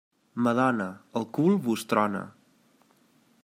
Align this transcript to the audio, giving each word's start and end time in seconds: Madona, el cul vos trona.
Madona, 0.45 0.87
el 1.21 1.27
cul 1.37 1.59
vos 1.67 1.83
trona. 1.93 2.25